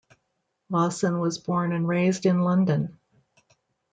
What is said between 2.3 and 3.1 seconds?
London.